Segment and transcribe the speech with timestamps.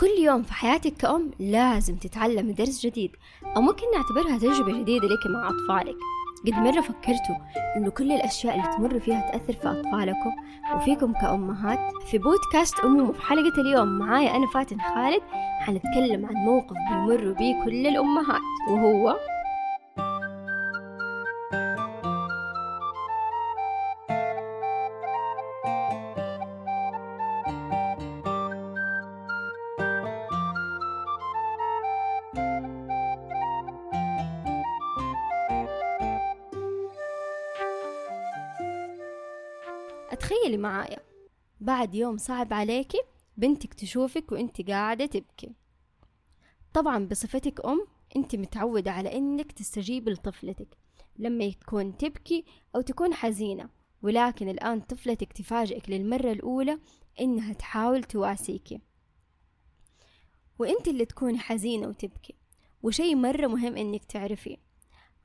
[0.00, 3.10] كل يوم في حياتك كأم لازم تتعلم درس جديد
[3.56, 5.96] أو ممكن نعتبرها تجربة جديدة لك مع أطفالك.
[6.46, 7.36] قد مرة فكرتوا
[7.76, 10.32] إنه كل الأشياء اللي تمر فيها تأثر في أطفالكم؟
[10.76, 11.78] وفيكم كأمهات؟
[12.10, 15.22] في بودكاست أمومة في حلقة اليوم معايا أنا فاتن خالد
[15.60, 18.40] حنتكلم عن موقف بيمر بيه كل الأمهات
[18.70, 19.16] وهو
[40.16, 40.98] تخيلي معايا.
[41.60, 42.98] بعد يوم صعب عليكي
[43.36, 45.52] بنتك تشوفك وانت قاعدة تبكي.
[46.74, 50.76] طبعا بصفتك أم انت متعودة على إنك تستجيب لطفلتك.
[51.18, 52.44] لما تكون تبكي
[52.76, 53.68] أو تكون حزينة
[54.02, 56.78] ولكن الآن طفلتك تفاجئك للمرة الأولى
[57.20, 58.80] إنها تحاول تواسيكي.
[60.58, 62.34] وإنت اللي تكوني حزينة وتبكي.
[62.82, 64.65] وشي مرة مهم إنك تعرفيه.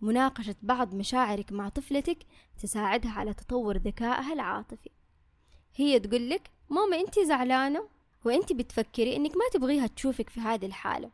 [0.00, 2.18] مناقشة بعض مشاعرك مع طفلتك
[2.62, 4.90] تساعدها على تطور ذكائها العاطفي.
[5.74, 7.88] هي تقولك ماما أنت زعلانة؟
[8.24, 11.10] وأنت بتفكري إنك ما تبغيها تشوفك في هذه الحالة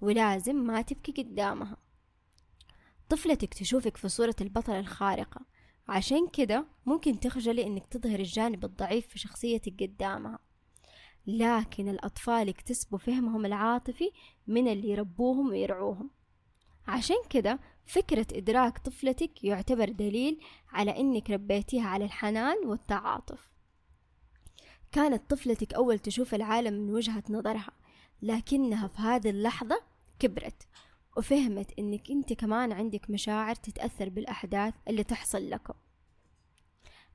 [0.00, 1.76] ولازم ما تبكي قدامها.
[3.08, 5.40] طفلتك تشوفك في صورة البطلة الخارقة
[5.88, 10.38] عشان كده ممكن تخجلي إنك تظهر الجانب الضعيف في شخصيتك قدامها.
[11.26, 14.10] لكن الأطفال يكتسبوا فهمهم العاطفي
[14.46, 16.10] من اللي يربوهم ويرعوهم.
[16.88, 20.40] عشان كده فكرة إدراك طفلتك يعتبر دليل
[20.72, 23.50] على إنك ربيتيها على الحنان والتعاطف.
[24.92, 27.70] كانت طفلتك أول تشوف العالم من وجهة نظرها
[28.22, 29.82] لكنها في هذه اللحظة
[30.18, 30.66] كبرت
[31.16, 35.74] وفهمت إنك أنت كمان عندك مشاعر تتأثر بالأحداث اللي تحصل لكم.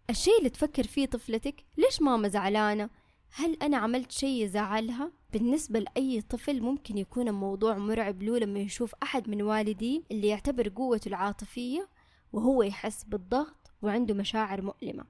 [0.09, 2.89] الشيء اللي تفكر فيه طفلتك ليش ماما زعلانة؟
[3.33, 8.95] هل أنا عملت شيء يزعلها؟ بالنسبة لأي طفل ممكن يكون الموضوع مرعب له لما يشوف
[9.03, 11.87] أحد من والديه اللي يعتبر قوته العاطفية
[12.33, 15.05] وهو يحس بالضغط وعنده مشاعر مؤلمة.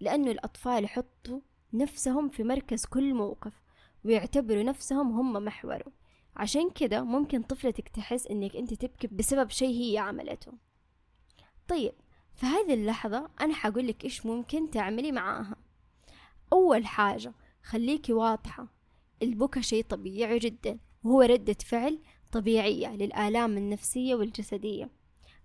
[0.00, 1.40] لأنه الأطفال يحطوا
[1.72, 3.52] نفسهم في مركز كل موقف
[4.04, 5.92] ويعتبروا نفسهم هم محوره
[6.36, 10.52] عشان كده ممكن طفلتك تحس إنك أنت تبكي بسبب شيء هي عملته.
[11.68, 11.92] طيب
[12.34, 15.56] في هذه اللحظة أنا حقولك إيش ممكن تعملي معاها؟
[16.52, 17.32] أول حاجة
[17.62, 18.77] خليكي واضحة
[19.22, 21.98] البكا شيء طبيعي جدا وهو ردة فعل
[22.32, 24.90] طبيعية للآلام النفسية والجسدية.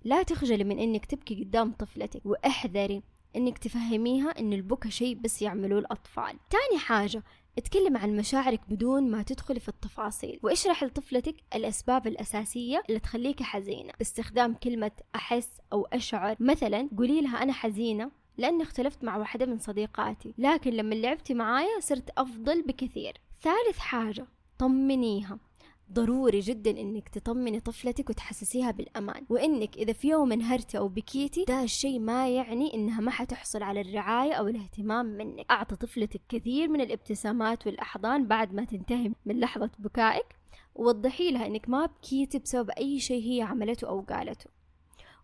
[0.04, 3.04] لا تخجلي من إنك تبكي قدام طفلتك وأحذري
[3.36, 6.40] إنك تفهميها إن البكا شيء بس يعملوه الأطفال.
[6.50, 7.24] تاني حاجة
[7.58, 13.94] اتكلم عن مشاعرك بدون ما تدخلي في التفاصيل واشرح لطفلتك الأسباب الأساسية اللي تخليك حزينة.
[14.00, 18.12] باستخدام كلمة أحس أو أشعر مثلا قولي لها أنا حزينة.
[18.38, 23.14] لأني اختلفت مع واحدة من صديقاتي لكن لما لعبتي معايا صرت أفضل بكثير.
[23.42, 24.28] ثالث حاجة
[24.60, 25.40] طمنيها.
[25.92, 31.64] ضروري جدا إنك تطمني طفلتك وتحسسيها بالأمان وإنك إذا في يوم انهرتي أو بكيتي ده
[31.64, 35.46] الشيء ما يعني إنها ما حتحصل على الرعاية أو الاهتمام منك.
[35.52, 40.26] أعطي طفلتك كثير من الابتسامات والأحضان بعد ما تنتهي من لحظة بكائك.
[40.76, 44.46] ووضحي لها إنك ما بكيتي بسبب أي شيء هي عملته أو قالته.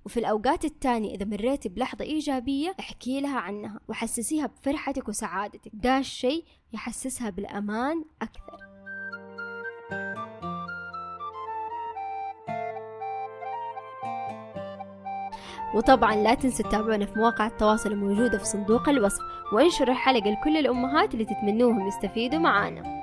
[0.05, 5.71] وفي الأوقات التانية إذا مريتي بلحظة إيجابية أحكي لها عنها وحسسيها بفرحتك وسعادتك.
[5.73, 8.57] ده الشيء يحسسها بالأمان أكثر.
[15.75, 19.21] وطبعا لا تنسوا تتابعونا في مواقع التواصل الموجودة في صندوق الوصف
[19.53, 22.98] وانشروا الحلقة لكل الأمهات اللي تتمنوهم يستفيدوا معانا.